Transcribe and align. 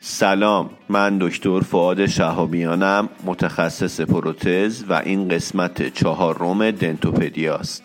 سلام 0.00 0.70
من 0.88 1.18
دکتر 1.18 1.60
فعاد 1.60 2.06
شهابیانم 2.06 3.08
متخصص 3.24 4.00
پروتز 4.00 4.84
و 4.88 4.92
این 4.92 5.28
قسمت 5.28 5.94
چهارم 5.94 6.70
دنتوپدیاست 6.70 7.82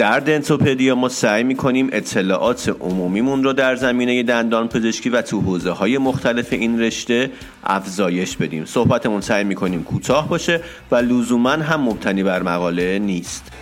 در 0.00 0.20
دنتوپدیا 0.20 0.94
ما 0.94 1.08
سعی 1.08 1.44
می‌کنیم 1.44 1.88
اطلاعات 1.92 2.76
عمومیمون 2.80 3.44
رو 3.44 3.52
در 3.52 3.76
زمینه 3.76 4.22
دندان 4.22 4.68
پزشکی 4.68 5.10
و 5.10 5.22
تو 5.22 5.40
حوزه 5.40 5.70
های 5.70 5.98
مختلف 5.98 6.52
این 6.52 6.80
رشته 6.80 7.30
افزایش 7.64 8.36
بدیم. 8.36 8.64
صحبتمون 8.64 9.20
سعی 9.20 9.44
می‌کنیم 9.44 9.82
کوتاه 9.82 10.28
باشه 10.28 10.60
و 10.90 10.96
لزوما 10.96 11.50
هم 11.50 11.80
مبتنی 11.80 12.22
بر 12.22 12.42
مقاله 12.42 12.98
نیست. 12.98 13.52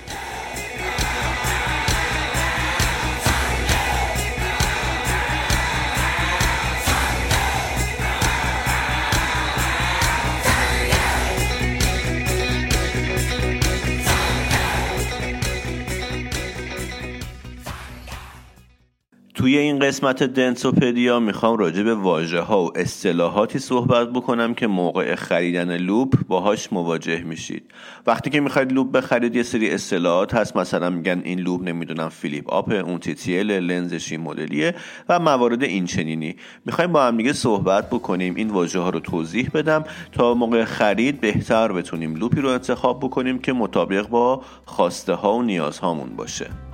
توی 19.39 19.59
این 19.59 19.79
قسمت 19.79 20.23
Dentopedia 20.23 21.21
می‌خوام 21.21 21.57
راجع 21.57 21.83
به 21.83 21.95
واژه 21.95 22.41
ها 22.41 22.65
و 22.65 22.79
اصطلاحاتی 22.79 23.59
صحبت 23.59 24.09
بکنم 24.09 24.55
که 24.55 24.67
موقع 24.67 25.15
خریدن 25.15 25.77
loupe 25.77 26.15
باهاش 26.29 26.73
مواجه 26.73 27.23
میشید. 27.23 27.71
وقتی 28.07 28.31
که 28.31 28.41
می‌خواید 28.41 28.73
loupe 28.73 28.93
بخرید 28.93 29.37
یه 29.37 29.43
سری 29.43 29.71
اصطلاحات 29.71 30.35
هست. 30.35 30.57
مثلا 30.57 30.91
میگن 30.91 31.21
این 31.25 31.39
loupe 31.39 31.63
نمی‌دونم 31.63 32.09
flip 32.09 32.53
up 32.53 32.73
اون 32.73 32.99
TTL 32.99 33.51
لنزش 33.51 34.13
این 34.13 34.21
مدلیه 34.21 34.75
و 35.09 35.19
موارد 35.19 35.63
این 35.63 35.85
چنینی 35.85 36.37
می‌خوایم 36.67 36.93
با 36.93 37.07
هم 37.07 37.17
دیگه 37.17 37.33
صحبت 37.33 37.87
بکنیم. 37.91 38.35
این 38.35 38.51
واژه 38.51 38.79
ها 38.79 38.91
رو 38.91 39.01
توضیح 39.01 39.51
بدم. 39.55 39.85
تا 40.13 40.35
موقع 40.35 40.65
خرید 40.65 41.21
بهتر 41.21 41.73
بتونیم 41.73 42.15
loupe 42.15 42.37
ی 42.37 42.41
رو 42.41 42.49
انتخاب 42.49 43.01
بکنیم 43.01 43.39
که 43.39 43.53
مطابق 43.53 44.09
با 44.09 44.43
خواسته 44.65 45.15
ها 45.15 45.37
و 45.37 45.43
نیازهامون 45.43 46.17
باشه. 46.17 46.68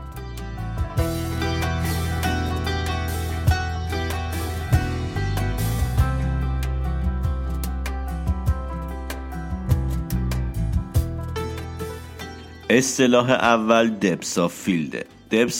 اصطلاح 12.78 13.30
اول 13.30 13.88
depth 14.38 14.54
of 14.54 14.69
field 14.69 15.04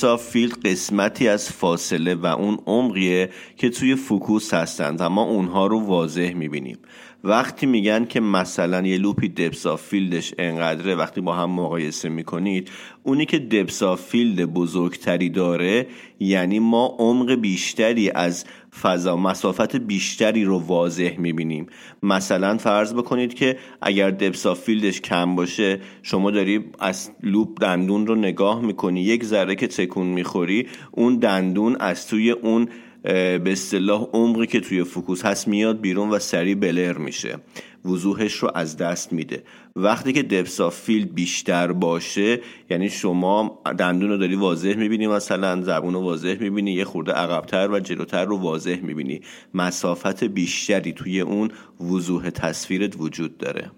ه 0.05 0.08
depth 0.08 0.22
of 0.30 0.41
field 0.41 0.67
قسمتی 0.67 1.29
از 1.29 1.53
فاصله 1.53 2.15
و 2.15 2.27
اون 2.27 2.59
عمقیه 2.67 3.31
که 3.57 3.70
توی 3.70 3.97
focus 3.97 4.55
هستند 4.55 5.03
و 5.03 5.12
ما 5.12 5.22
اونها 5.23 5.67
رو 5.67 5.81
واضح 5.81 6.33
می‌بینیم. 6.33 6.79
وقتی 7.27 7.67
میگن 7.67 8.05
که 8.05 8.20
مثلا 8.20 8.86
یه 8.86 8.98
loupe 8.98 9.28
ی 9.67 9.69
depth 9.69 9.83
of 9.83 9.94
field 9.94 10.23
ش 10.23 10.34
انقدره 10.39 10.94
وقتی 10.94 11.20
با 11.20 11.33
هم 11.33 11.50
مقایسه 11.50 12.08
می‌کنید 12.08 12.70
اونی 13.03 13.27
که 13.27 13.39
depth 13.83 14.03
of 14.03 14.14
field 14.14 14.44
بزرگتری 14.44 15.30
داره 15.30 15.86
یعنی 16.20 16.58
ما 16.58 16.97
عمق 16.98 17.34
بیشتری 17.34 18.11
از 18.11 18.45
فضا 18.83 19.17
مسافت 19.17 19.77
بیشتری 19.77 20.45
رو 20.45 20.58
واضح 20.58 21.14
می‌بینیم. 21.19 21.67
مثلا 22.02 22.58
فرض 22.58 22.95
بکنید 22.95 23.34
که 23.34 23.58
اگر 23.83 24.11
depth 24.47 24.61
of 24.61 24.69
field 24.69 24.92
ش 24.92 25.01
کم 25.01 25.36
باشه 25.36 25.80
شما 26.02 26.30
داری 26.30 26.64
از 26.80 27.11
loupe 27.23 27.61
دندون 27.61 28.06
رو 28.06 28.14
نگاه 28.14 28.62
می‌کنی 28.62 29.01
یک 29.01 29.24
ذره 29.24 29.55
که 29.55 29.67
تکون 29.67 30.06
می‌خوری 30.06 30.67
اون 30.91 31.17
دندون 31.17 31.77
از 31.80 32.08
توی 32.08 32.30
اون 32.30 32.68
به 33.05 33.42
اصطلاح 33.47 34.09
عمقی 34.13 34.47
که 34.47 34.61
توی 34.61 34.85
focus 34.85 35.24
هست 35.25 35.48
میاد 35.48 35.81
بیرون 35.81 36.11
و 36.11 36.19
سریع 36.19 36.55
blur 36.55 36.92
میشه. 36.92 37.39
وضوحش 37.85 38.35
رو 38.35 38.51
از 38.55 38.77
دست 38.77 39.13
میده. 39.13 39.42
وقتی 39.77 40.13
که 40.13 40.23
depth 40.23 40.61
of 40.61 40.76
field 40.76 41.14
بیشتر 41.15 41.73
باشه 41.73 42.41
یعنی 42.70 42.91
شما 42.91 43.63
دندون 43.79 44.11
رو 44.11 44.17
داری 44.17 44.35
واضح 44.35 44.75
می‌بینی 44.75 45.07
مثلا 45.07 45.63
زبون 45.63 45.95
رو 45.95 46.01
واضح 46.01 46.37
می‌بینی 46.41 46.73
یه 46.73 46.85
خورده 46.85 47.13
عقبتر 47.13 47.70
و 47.70 47.81
جلوتر 47.81 48.25
رو 48.25 48.37
واضح 48.37 48.81
می‌بینی. 48.83 49.21
مسافت 49.55 50.25
بیشتری 50.25 50.92
توی 50.92 51.21
اون 51.21 51.51
وضوح 51.81 52.31
تصویرت 52.31 52.95
وجود 52.98 53.39
داره. 53.39 53.71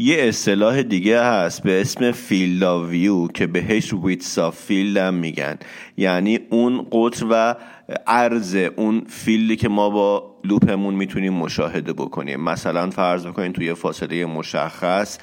یه 0.00 0.16
اصطلاح 0.18 0.82
دیگه 0.82 1.22
هست 1.22 1.62
به 1.62 1.80
اسم 1.80 2.12
field 2.12 2.62
of 2.62 2.88
view 2.88 3.28
که 3.28 3.46
بهش 3.46 3.92
width 3.92 4.38
of 4.38 4.60
field 4.62 4.96
هم 4.96 5.14
میگن. 5.14 5.58
یعنی 5.96 6.38
اون 6.50 6.86
قطر 6.92 7.26
و 7.30 7.56
عرض 8.06 8.56
اون 8.76 9.02
field 9.08 9.48
ی 9.48 9.56
که 9.56 9.68
ما 9.68 9.90
با 9.90 10.34
loupe 10.44 10.75
مون 10.75 10.94
می‌تونیم 10.94 11.32
مشاهده 11.32 11.92
بکنیم. 11.92 12.40
مثلا 12.40 12.90
فرض 12.90 13.26
بکنیم 13.26 13.52
توی 13.52 13.74
فاصله 13.74 14.26
مشخص 14.26 15.18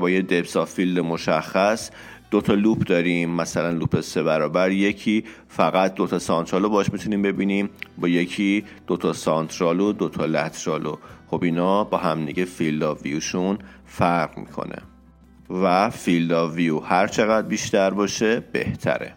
با 0.00 0.10
یه 0.10 0.22
depth 0.22 0.56
of 0.56 0.70
field 0.70 0.98
مشخص 0.98 1.90
دو 2.30 2.40
تا 2.40 2.54
loupe 2.54 2.84
داریم 2.86 3.30
مثلا 3.30 3.70
loupe 3.70 4.00
سه 4.00 4.22
برابر. 4.22 4.70
یکی 4.70 5.24
فقط 5.48 5.94
دو 5.94 6.06
تا 6.06 6.18
central 6.18 6.62
و 6.62 6.68
باش 6.68 6.92
می‌تونیم 6.92 7.22
ببینیم 7.22 7.70
با 7.98 8.08
یکی 8.08 8.64
دو 8.86 8.96
تا 8.96 9.12
central 9.12 9.82
و 9.82 9.92
دو 9.92 10.08
تا 10.08 10.24
lateral 10.24 10.87
و 10.87 10.96
خب 11.26 11.42
اینا 11.42 11.84
با 11.84 11.98
هم 11.98 12.24
دیگه 12.24 12.44
field 12.44 12.82
of 12.82 12.89
view 12.89 13.02
شون 13.02 13.58
فرق 13.86 14.38
می‌کنه. 14.38 14.78
و 15.50 15.90
field 15.90 16.32
of 16.32 16.54
view 16.54 16.78
هر 16.78 17.06
چقدر 17.06 17.46
بیشتر 17.46 17.90
باشه 17.90 18.40
بهتره. 18.52 19.12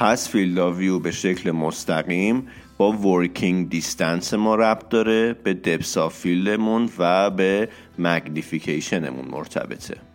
پس 0.00 0.28
field 0.28 0.58
of 0.58 0.76
view 0.76 0.98
به 0.98 1.10
شکل 1.10 1.50
مستقیم 1.50 2.46
با 2.76 2.92
working 2.92 3.68
distance 3.68 4.34
ما 4.34 4.54
ربط 4.54 4.88
داره 4.88 5.32
به 5.32 5.54
depth 5.54 5.98
of 5.98 6.16
field 6.16 6.62
مون 6.62 6.90
و 6.98 7.30
به 7.30 7.68
magnification 7.98 9.04
مون 9.04 9.28
مرتبطه. 9.30 10.07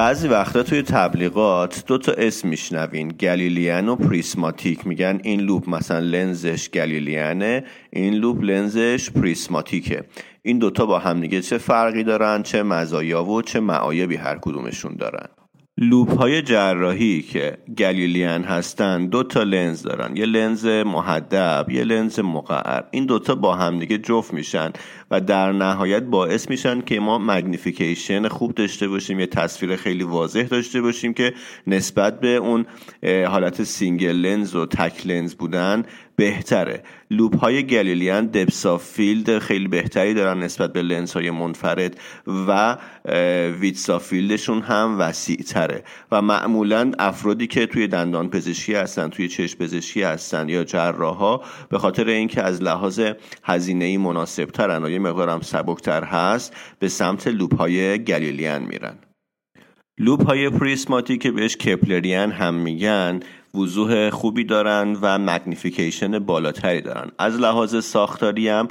بعضی 0.00 0.28
وقتا 0.28 0.62
توی 0.62 0.82
تبلیغات 0.82 1.84
دو 1.86 1.98
تا 1.98 2.12
اسم 2.12 2.48
میشنوین 2.48 3.08
Galilean 3.08 3.88
و 3.88 3.96
prismatic. 3.96 4.86
میگن 4.86 5.20
این 5.22 5.40
loupe 5.40 5.68
مثلا 5.68 5.98
لنزش 5.98 6.70
Galilean 6.70 7.54
ه 7.54 7.64
این 7.90 8.14
loupe 8.14 8.42
لنزش 8.42 9.10
prismatic 9.10 9.87
ه. 9.87 10.04
این 10.42 10.58
دوتا 10.58 10.86
با 10.86 10.98
همدیگه 10.98 11.40
چه 11.40 11.58
فرقی 11.58 12.04
دارن 12.04 12.42
چه 12.42 12.62
مزایا 12.62 13.24
و 13.24 13.42
چه 13.42 13.60
معایبی 13.60 14.16
هر 14.16 14.38
کدومشون 14.38 14.96
دارن. 14.96 15.26
loupe 15.78 16.18
های 16.18 16.42
جراحی 16.42 17.22
که 17.22 17.58
Galilean 17.78 18.44
هستن 18.44 19.06
دو 19.06 19.22
تا 19.22 19.42
لنز 19.42 19.82
دارن. 19.82 20.16
یه 20.16 20.26
لنز 20.26 20.66
محدب 20.66 21.66
یه 21.70 21.84
لنز 21.84 22.20
مقعر. 22.20 22.82
این 22.90 23.06
دوتا 23.06 23.34
با 23.34 23.54
همدیگه 23.54 23.98
جفت 23.98 24.34
میشن. 24.34 24.72
و 25.10 25.20
در 25.20 25.52
نهایت 25.52 26.02
باعث 26.02 26.50
میشن 26.50 26.80
که 26.80 27.00
ما 27.00 27.18
magnification 27.18 28.28
خوب 28.28 28.54
داشته 28.54 28.88
باشیم 28.88 29.20
یه 29.20 29.26
تصویر 29.26 29.76
خیلی 29.76 30.04
واضح 30.04 30.42
داشته 30.42 30.80
باشیم 30.80 31.14
که 31.14 31.34
نسبت 31.66 32.20
به 32.20 32.28
اون 32.28 32.66
حالت 33.04 33.62
single 33.62 34.16
lens 34.16 34.54
و 34.54 34.66
تک 34.66 35.06
لنز 35.06 35.34
بودن 35.34 35.84
بهتره. 36.20 36.82
loupe 37.10 37.36
های 37.36 37.62
Galilean 37.66 38.26
depth 38.26 38.66
of 38.66 38.84
field 38.84 39.38
خیلی 39.38 39.68
بهتری 39.68 40.14
دارن 40.14 40.42
نسبت 40.42 40.72
به 40.72 40.82
لنز 40.82 41.12
های 41.12 41.30
منفرد 41.30 42.00
و 42.48 42.76
width 43.60 43.90
of 43.90 44.06
field 44.06 44.37
شون 44.37 44.62
هم 44.62 44.96
وسیع 44.98 45.36
تره 45.36 45.84
و 46.12 46.22
معمولا 46.22 46.92
افرادی 46.98 47.46
که 47.46 47.66
توی 47.66 47.86
دندان 47.86 48.30
پزشکی 48.30 48.74
هستن 48.74 49.08
توی 49.08 49.28
چشم 49.28 49.58
پزشکی 49.58 50.02
هستن 50.02 50.48
یا 50.48 50.64
جراحا 50.64 51.40
به 51.68 51.78
خاطر 51.78 52.08
اینکه 52.08 52.42
از 52.42 52.62
لحاظ 52.62 53.00
هزینه 53.44 53.84
ای 53.84 53.96
مناسب 53.96 54.44
ترن 54.44 54.84
و 54.84 54.90
یه 54.90 54.98
مقدارم 55.00 55.40
سبکتر 55.40 56.04
هست 56.04 56.56
به 56.78 56.88
سمت 56.88 57.28
loupe 57.28 57.56
های 57.56 58.04
Galilean 58.04 58.62
میرن. 58.62 58.98
loupe 59.98 60.26
های 60.26 60.50
prismatic 60.50 61.18
که 61.18 61.30
بهش 61.30 61.56
Keplerian 61.56 62.32
هم 62.32 62.54
میگن. 62.54 63.20
وضوح 63.54 64.10
خوبی 64.10 64.44
دارن 64.44 64.96
و 65.02 65.18
magnification 65.18 66.18
بالاتری 66.18 66.80
دارن. 66.80 67.10
از 67.18 67.40
لحاظ 67.40 67.84
ساختاری 67.84 68.48
هم 68.48 68.68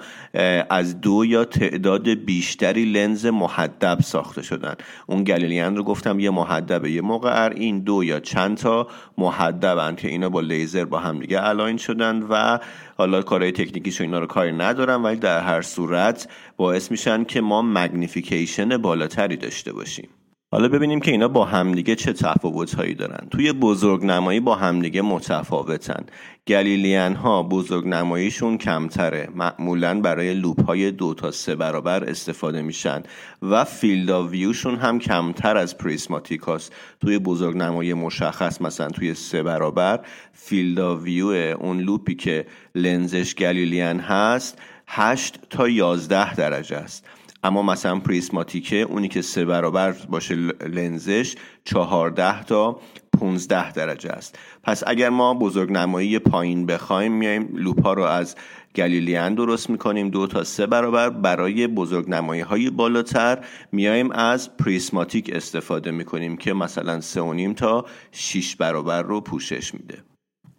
از 0.70 1.02
دو 1.02 1.26
یا 1.26 1.46
تعداد 1.46 2.10
بیشتری 2.10 2.86
لنز 2.86 3.26
محدب 3.26 4.00
ساخته 4.04 4.42
شدن. 4.42 4.76
اون 5.08 5.24
Galilean 5.24 5.78
رو 5.78 5.84
گفتم 5.84 6.20
یه 6.20 6.30
محدبه 6.30 6.92
یه 6.92 7.02
مقعر 7.02 7.50
این 7.56 7.80
دو 7.80 8.04
یا 8.04 8.20
چند 8.20 8.58
تا 8.58 8.88
محدبن 9.18 9.96
که 9.96 10.08
اینا 10.08 10.30
با 10.30 10.42
لیزر 10.42 10.86
با 10.86 11.00
هم 11.00 11.20
دیگه 11.20 11.44
align 11.44 11.78
شدن 11.78 12.24
و 12.30 12.60
حالا 12.98 13.22
کارهای 13.22 13.52
تکنیکیش 13.52 14.02
اینا 14.02 14.20
رو 14.20 14.28
کاری 14.28 14.52
ندارم 14.52 15.04
ولی 15.04 15.16
در 15.16 15.42
هر 15.42 15.62
صورت 15.62 16.28
باعث 16.58 16.92
میشن 16.92 17.24
که 17.24 17.42
ما 17.42 17.62
magnification 17.62 18.78
بالاتری 18.78 19.38
داشته 19.38 19.74
باشیم. 19.74 20.10
حالا 20.52 20.68
ببینیم 20.68 21.00
که 21.00 21.12
اینا 21.12 21.28
با 21.28 21.46
همدیگه 21.46 21.96
چه 21.96 22.14
تفاوت 22.14 22.76
هایی 22.76 22.94
دارن. 22.94 23.28
توی 23.32 23.54
بزرگ 23.54 24.06
نمایی 24.06 24.40
با 24.40 24.56
همدیگه 24.56 25.02
متفاوتن. 25.02 26.06
Galilean 26.48 27.16
ها 27.16 27.44
بزرگ 27.44 27.88
نماییشون 27.88 28.58
کمتره. 28.58 29.30
معمولا 29.36 30.02
برای 30.02 30.34
loupe 30.34 30.66
های 30.66 30.92
دو 30.92 31.14
تا 31.14 31.32
سه 31.32 31.56
برابر 31.56 32.04
استفاده 32.04 32.62
میشن 32.62 33.04
و 33.42 33.64
field 33.64 34.10
of 34.10 34.17
view 34.17 34.30
شون 34.30 34.76
هم 34.76 35.00
کمتر 35.00 35.58
از 35.58 35.78
prismatic 35.78 36.42
هاست. 36.42 36.74
توی 37.02 37.20
بزرگ 37.20 37.58
نمایی 37.58 37.94
مشخص 37.94 38.62
مثلا 38.62 38.88
توی 38.88 39.14
سه 39.14 39.44
برابر 39.44 40.00
field 40.34 40.80
of 40.80 41.02
view 41.02 41.28
اون 41.60 41.80
لوپی 41.80 42.16
که 42.16 42.46
لنزش 42.76 43.36
Galilean 43.36 44.00
هست 44.00 44.58
8 44.88 45.40
تا 45.50 45.70
11 45.70 46.36
درجه 46.36 46.78
است. 46.78 47.06
اما 47.44 47.62
مثلا 47.62 48.00
prismatic 48.00 48.68
ه 48.68 48.76
اونی 48.76 49.08
که 49.08 49.22
سه 49.22 49.46
برابر 49.46 49.92
باشه 49.92 50.36
لنزش 50.68 51.36
14 51.66 52.44
تا 52.44 52.80
15 53.20 53.72
درجه 53.72 54.10
است. 54.10 54.40
پس 54.64 54.84
اگر 54.88 55.10
ما 55.10 55.34
بزرگ 55.34 55.72
نمایی 55.72 56.20
پایین 56.20 56.66
بخوایم 56.66 57.12
میایم 57.12 57.50
لوپ 57.54 57.84
ها 57.84 57.94
رو 57.94 58.04
از 58.04 58.36
Galilean 58.76 59.36
درست 59.36 59.70
می‌کنیم 59.70 60.10
دو 60.10 60.28
تا 60.28 60.44
سه 60.44 60.66
برابر. 60.66 61.10
برای 61.10 61.68
بزرگ 61.68 62.10
نمایی 62.10 62.42
های 62.42 62.70
بالاتر 62.70 63.46
میایم 63.72 64.12
از 64.12 64.58
پریسماتیک 64.58 65.32
استفاده 65.34 65.92
می‌کنیم 65.92 66.38
که 66.38 66.54
مثلا 66.54 67.02
سه 67.02 67.22
و 67.22 67.34
نیم 67.34 67.54
تا 67.54 67.86
6 68.12 68.56
برابر 68.56 69.02
رو 69.02 69.22
پوشش 69.22 69.74
میده. 69.74 70.04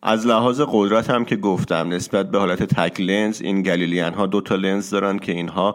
از 0.03 0.27
لحاظ 0.27 0.61
قدرت 0.73 1.11
هم 1.11 1.25
که 1.25 1.37
گفتم 1.37 1.88
نسبت 1.88 2.31
به 2.31 2.38
حالت 2.38 2.62
تک 2.62 3.00
لنز 3.00 3.43
این 3.43 3.62
گلیلیان 3.62 4.15
ها 4.15 4.27
دو 4.27 4.41
تا 4.41 4.55
لنز 4.55 4.91
دارن 4.91 5.19
که 5.19 5.32
اینها 5.32 5.75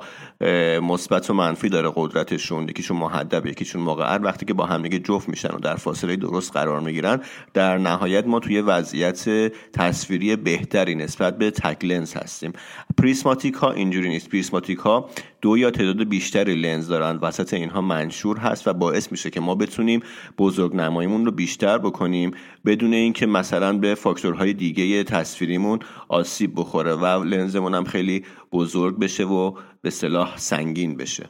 مثبت 0.81 1.29
و 1.29 1.33
منفی 1.33 1.69
داره 1.69 1.91
قدرتشون. 1.95 2.69
یکیشون 2.69 2.97
محدب 2.97 3.45
یکیشون 3.45 3.81
موقعر 3.81 4.21
وقتی 4.23 4.45
که 4.45 4.53
با 4.53 4.65
همدیگه 4.65 4.99
جفت 4.99 5.29
میشن 5.29 5.55
و 5.55 5.59
در 5.59 5.75
فاصله 5.75 6.15
درست 6.15 6.53
قرار 6.53 6.79
می‌گیرن 6.79 7.21
در 7.53 7.77
نهایت 7.77 8.27
ما 8.27 8.39
توی 8.39 8.61
وضعیت 8.61 9.29
تصویری 9.73 10.35
بهتری 10.35 10.95
نسبت 10.95 11.37
به 11.37 11.51
تک 11.51 11.85
لنز 11.85 12.13
هستیم. 12.13 12.53
prismatic 12.97 13.53
ها 13.53 13.71
اینجوری 13.71 14.09
نیست. 14.09 14.29
prismatic 14.29 14.77
ها 14.77 15.09
دو 15.41 15.57
یا 15.57 15.71
تعداد 15.71 16.03
بیشتری 16.03 16.55
لنز 16.55 16.87
دارن. 16.87 17.19
وسط 17.21 17.53
اینها 17.53 17.81
منشور 17.81 18.37
هست 18.37 18.67
و 18.67 18.73
باعث 18.73 19.11
میشه 19.11 19.29
که 19.29 19.39
ما 19.39 19.55
بتونیم 19.55 19.99
بزرگ 20.37 20.75
نماییمون 20.75 21.25
رو 21.25 21.31
بیشتر 21.31 21.77
بکنیم 21.77 22.31
بدون 22.65 22.93
اینکه 22.93 23.25
مثلا 23.25 23.77
به 23.77 23.95
فاکتورهای 23.95 24.53
دیگه 24.53 25.03
تصویریمون 25.03 25.79
آسیب 26.07 26.51
بخوره 26.55 26.93
و 26.93 27.23
لنزمون 27.23 27.73
هم 27.73 27.83
خیلی 27.83 28.23
بزرگ 28.51 28.99
بشه 28.99 29.25
و 29.25 29.53
به 29.85 29.91
اصطلاح 29.91 30.37
سنگین 30.37 30.97
بشه. 30.97 31.29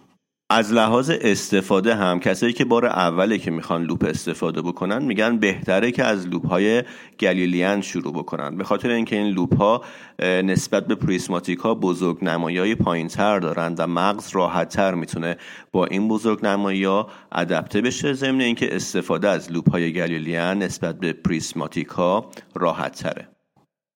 از 0.50 0.74
لحاظ 0.74 1.12
استفاده 1.22 1.96
هم 1.96 2.20
کسایی 2.20 2.54
که 2.54 2.66
بار 2.66 2.86
اوله 2.86 3.38
که 3.38 3.52
می‌خوان 3.52 3.84
لوپ 3.84 4.06
استفاده 4.10 4.62
بکنن 4.62 5.06
میگن 5.06 5.38
بهتره 5.38 5.92
که 5.92 6.04
از 6.04 6.28
لوپ 6.28 6.48
های 6.48 6.84
Galilean 7.20 7.82
شروع 7.82 8.14
بکنن. 8.14 8.58
به 8.58 8.64
خاطر 8.64 8.90
اینکه 8.90 9.16
این 9.16 9.28
لوپ 9.28 9.58
ها 9.58 9.84
نسبت 10.20 10.88
به 10.88 10.96
prismatic 10.96 11.60
ها 11.60 11.76
بزرگ 11.76 12.24
نمایی 12.24 12.58
های 12.58 12.76
پایین 12.76 13.08
تر 13.08 13.40
دارن 13.40 13.76
و 13.78 13.88
مغز 13.88 14.30
راحت 14.36 14.70
تر 14.70 14.94
می‌تونه 14.94 15.38
با 15.72 15.86
این 15.86 16.08
بزرگ 16.08 16.46
نمایی 16.46 16.84
ها 16.84 17.10
adapted 17.32 17.82
بشه. 17.82 18.14
ضمن 18.14 18.42
اینکه 18.42 18.76
استفاده 18.76 19.30
از 19.30 19.52
لوپ 19.52 19.72
های 19.72 19.94
Galilean 19.94 20.64
نسبت 20.64 21.00
به 21.00 21.14
prismatic 21.14 21.88
ها 21.88 22.32
راحت 22.56 22.96
تره 22.96 23.35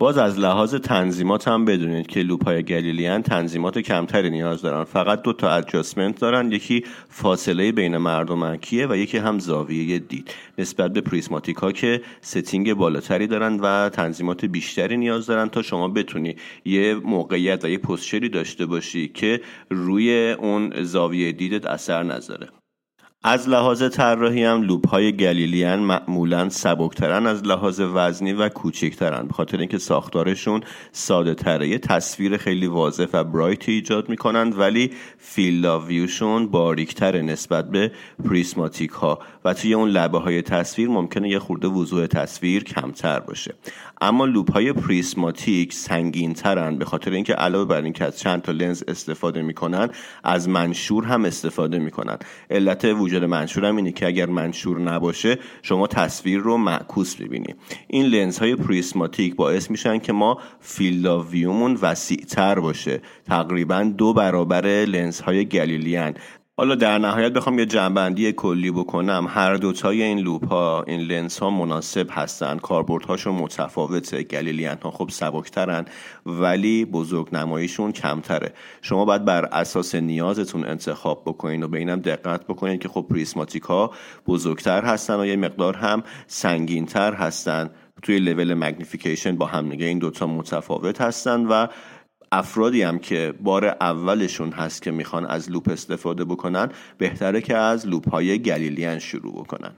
باز 0.01 0.17
از 0.17 0.39
لحاظ 0.39 0.75
تنظیمات 0.75 1.47
هم 1.47 1.65
بدونید 1.65 2.07
که 2.07 2.19
لوپ 2.19 2.45
های 2.45 2.63
Galilean 2.63 3.21
تنظیمات 3.21 3.79
کمتری 3.79 4.29
نیاز 4.29 4.61
دارن. 4.61 4.83
فقط 4.83 5.21
دو 5.21 5.33
تا 5.33 5.49
adjustment 5.49 6.19
دارن. 6.19 6.51
یکی 6.51 6.83
فاصله 7.09 7.71
بین 7.71 7.97
مردمکیه 7.97 8.87
و 8.87 8.95
یکی 8.95 9.17
هم 9.17 9.39
زاویه 9.39 9.99
دید. 9.99 10.33
نسبت 10.57 10.93
به 10.93 11.01
prismatic 11.01 11.57
ها 11.57 11.71
که 11.71 12.01
setting 12.21 12.73
بالاتری 12.73 13.27
دارن 13.27 13.59
و 13.59 13.89
تنظیمات 13.89 14.45
بیشتری 14.45 14.97
نیاز 14.97 15.25
دارن. 15.25 15.49
تا 15.49 15.61
شما 15.61 15.87
بتونی 15.87 16.35
یه 16.65 16.95
موقعیت 16.95 17.65
و 17.65 17.69
یه 17.69 17.77
posture 17.77 18.23
ی 18.23 18.29
داشته 18.29 18.65
باشی 18.65 19.07
که 19.07 19.41
روی 19.69 20.31
اون 20.31 20.83
زاویه 20.83 21.31
دیدت 21.31 21.65
اثر 21.65 22.03
نذاره. 22.03 22.58
از 23.23 23.49
لحاظ 23.49 23.83
طراحی 23.83 24.43
هم 24.43 24.61
لوپ 24.61 24.87
های 24.87 25.11
Galilean 25.11 25.79
معمولا 25.79 26.49
سبکترن 26.49 27.27
از 27.27 27.43
لحاظ 27.43 27.81
وزنی 27.93 28.33
و 28.33 28.49
کوچکترن 28.49 29.27
به 29.27 29.33
خاطر 29.33 29.57
اینکه 29.57 29.77
ساختارشون 29.77 30.61
ساده 30.91 31.33
تره. 31.33 31.67
یه 31.67 31.77
تصویر 31.77 32.37
خیلی 32.37 32.67
واضح 32.67 33.05
و 33.13 33.23
bright 33.23 33.69
ایجاد 33.69 34.09
می‌کنند 34.09 34.59
ولی 34.59 34.91
field 35.17 35.65
view 35.65 36.06
شون 36.06 36.47
باریکتر 36.47 37.21
نسبت 37.21 37.69
به 37.71 37.91
prismatic 38.25 38.91
ها 38.91 39.19
و 39.45 39.53
توی 39.53 39.73
اون 39.73 39.89
لبه 39.89 40.19
های 40.19 40.41
تصویر 40.41 40.89
ممکنه 40.89 41.29
یه 41.29 41.39
خورده 41.39 41.67
وضوح 41.67 42.07
تصویر 42.07 42.63
کمتر 42.63 43.19
باشه. 43.19 43.55
اما 44.01 44.25
لوپ 44.25 44.51
های 44.51 44.73
prismatic 44.73 45.73
سنگین 45.73 46.33
ترن 46.33 46.77
به 46.77 46.85
خاطر 46.85 47.11
اینکه 47.11 47.33
علاوه 47.33 47.65
بر 47.65 47.81
اینکه 47.81 48.05
از 48.05 48.19
چند 48.19 48.41
تا 48.41 48.51
لنز 48.51 48.83
استفاده 48.87 49.41
می‌کنن 49.41 49.89
از 50.23 50.49
منشور 50.49 51.05
هم 51.05 51.25
استفاده 51.25 51.79
می‌کنن. 51.79 52.17
علت 52.49 52.85
وجود 53.09 53.23
منشور 53.23 53.65
هم 53.65 53.75
اینه 53.75 53.91
که 53.91 54.07
اگر 54.07 54.25
منشور 54.25 54.79
نباشه 54.79 55.37
شما 55.61 55.87
تصویر 55.87 56.39
رو 56.39 56.57
معکوس 56.57 57.15
ببینی 57.15 57.55
این 57.87 58.05
لنز 58.05 58.39
های 58.39 58.55
prismatic 58.55 59.35
باعث 59.35 59.71
میشن 59.71 59.99
که 59.99 60.13
ما 60.13 60.37
field 60.59 61.05
of 61.05 61.14
view 61.14 61.31
مون 61.31 61.77
وسیع 61.81 62.25
تر 62.25 62.59
باشه. 62.59 63.01
تقریبا 63.25 63.93
دو 63.97 64.13
برابر 64.13 64.65
لنز 64.65 65.21
های 65.21 65.45
Galilean. 65.45 66.13
حالا 66.59 66.75
در 66.75 66.97
نهایت 66.97 67.33
بخوام 67.33 67.59
یه 67.59 67.65
جمع‌بندی 67.65 68.31
کلی 68.31 68.71
بکنم. 68.71 69.27
هر 69.29 69.55
دوتای 69.55 70.03
این 70.03 70.19
لوپ 70.19 70.47
ها 70.47 70.83
این 70.87 70.99
لنس 70.99 71.39
ها 71.39 71.49
مناسب 71.49 72.07
هستن. 72.11 72.57
کاربرد 72.57 73.05
هاشون 73.05 73.35
متفاوته 73.35 74.23
Galilean 74.23 74.77
ها 74.83 74.91
خب 74.91 75.09
سبکترن 75.09 75.85
ولی 76.25 76.85
بزرگ 76.85 77.35
نماییشون 77.35 77.91
کمتره. 77.91 78.53
شما 78.81 79.05
باید 79.05 79.25
بر 79.25 79.45
اساس 79.45 79.95
نیازتون 79.95 80.65
انتخاب 80.65 81.23
بکنین 81.25 81.63
و 81.63 81.67
به 81.67 81.77
اینم 81.77 81.99
دقت 81.99 82.47
بکنین 82.47 82.79
که 82.79 82.87
خب 82.87 83.05
prismatic 83.09 83.63
ها 83.63 83.91
بزرگتر 84.27 84.85
هستن 84.85 85.19
و 85.19 85.25
یه 85.25 85.35
مقدار 85.35 85.75
هم 85.75 86.03
سنگینتر 86.27 87.13
هستن. 87.13 87.69
توی 88.01 88.19
level 88.19 88.53
magnification 88.53 89.35
با 89.35 89.45
همدیگه 89.45 89.85
این 89.85 89.99
دوتا 89.99 90.27
متفاوت 90.27 91.01
هستن 91.01 91.45
و 91.45 91.67
افرادی 92.31 92.81
هم 92.81 92.99
که 92.99 93.33
بار 93.41 93.65
اولشون 93.65 94.51
هست 94.51 94.81
که 94.81 94.91
می‌خوان 94.91 95.25
از 95.25 95.51
لوپ 95.51 95.69
استفاده 95.69 96.25
بکنن 96.25 96.69
بهتره 96.97 97.41
که 97.41 97.57
از 97.57 97.87
لوپ 97.87 98.09
های 98.09 98.39
Galilean 98.39 98.99
شروع 98.99 99.33
بکنن. 99.33 99.71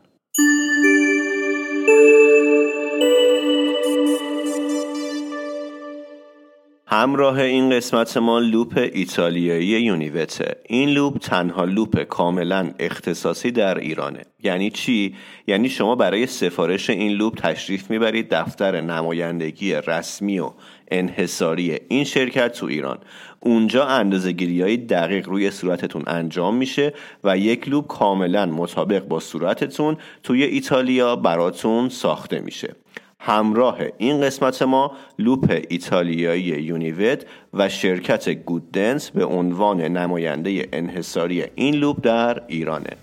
همراه 7.01 7.39
این 7.39 7.70
قسمت 7.70 8.17
ما 8.17 8.39
لوپ 8.39 8.89
ایتالیایی 8.93 9.67
یونیوته. 9.67 10.55
این 10.67 10.89
لوپ 10.89 11.17
تنها 11.17 11.65
لوپ 11.65 12.03
کاملا 12.03 12.72
اختصاصی 12.79 13.51
در 13.51 13.77
ایرانه. 13.77 14.25
یعنی 14.43 14.70
چی؟ 14.70 15.15
یعنی 15.48 15.70
شما 15.70 15.96
برای 15.96 16.27
سفارش 16.27 16.89
این 16.89 17.12
لوپ 17.12 17.38
تشریف 17.38 17.89
می‌برید 17.89 18.29
دفتر 18.29 18.81
نمایندگی 18.81 19.74
رسمی 19.74 20.39
و 20.39 20.51
انحصاری 20.91 21.79
این 21.88 22.03
شرکت 22.03 22.51
تو 22.51 22.65
ایران. 22.65 22.98
اونجا 23.39 23.86
اندازه 23.86 24.31
گیری 24.31 24.62
های 24.62 24.77
دقیق 24.77 25.29
روی 25.29 25.51
صورتتون 25.51 26.03
انجام 26.08 26.55
میشه 26.55 26.93
و 27.24 27.38
یک 27.38 27.70
لوپ 27.70 27.88
کاملا 27.88 28.46
مطابق 28.46 29.08
با 29.08 29.20
صورتتون 29.20 29.98
توی 30.24 30.43
ایتالیا 30.43 31.15
براتون 31.15 31.89
ساخته 31.89 32.39
میشه. 32.39 32.75
همراه 33.23 33.77
این 33.97 34.21
قسمت 34.21 34.61
ما 34.61 34.91
لوپ 35.19 35.63
ایتالیایی 35.69 36.43
یونیوت 36.43 37.25
و 37.53 37.69
شرکت 37.69 38.29
گوددنس 38.29 39.11
به 39.11 39.25
عنوان 39.25 39.81
نماینده 39.81 40.67
انحصاری 40.73 41.43
این 41.55 41.75
لوپ 41.75 42.01
در 42.01 42.43
ایرانه. 42.47 42.97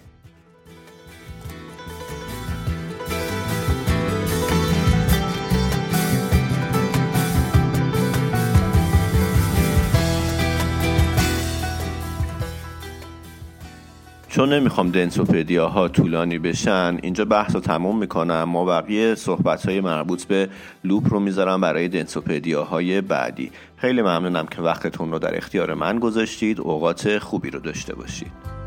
چون 14.38 14.52
نمی‌خوام 14.52 14.90
دنسوپدیا 14.90 15.68
ها 15.68 15.88
طولانی 15.88 16.38
بشن 16.38 16.98
اینجا 17.02 17.24
بحث 17.24 17.54
رو 17.54 17.60
تموم 17.60 17.98
می‌کنم. 17.98 18.42
ما 18.42 18.64
بقیه 18.64 19.14
صحبت 19.14 19.66
های 19.66 19.80
مربوط 19.80 20.24
به 20.24 20.48
لوپ 20.84 21.12
رو 21.12 21.20
می‌ذارم 21.20 21.60
برای 21.60 21.88
دنسوپدیا 21.88 22.64
های 22.64 23.00
بعدی. 23.00 23.50
خیلی 23.76 24.02
ممنونم 24.02 24.46
که 24.46 24.62
وقتتون 24.62 25.12
رو 25.12 25.18
در 25.18 25.36
اختیار 25.36 25.74
من 25.74 25.98
گذاشتید. 25.98 26.60
اوقات 26.60 27.18
خوبی 27.18 27.50
رو 27.50 27.60
داشته 27.60 27.94
باشید. 27.94 28.57